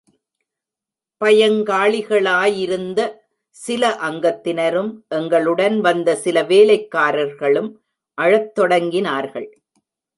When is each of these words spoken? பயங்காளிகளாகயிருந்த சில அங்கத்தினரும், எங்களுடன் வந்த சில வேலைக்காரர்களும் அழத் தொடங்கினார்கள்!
பயங்காளிகளாகயிருந்த 1.21 2.99
சில 3.57 3.83
அங்கத்தினரும், 4.01 4.91
எங்களுடன் 5.11 5.79
வந்த 5.79 6.15
சில 6.15 6.43
வேலைக்காரர்களும் 6.43 7.71
அழத் 8.17 8.53
தொடங்கினார்கள்! 8.59 9.49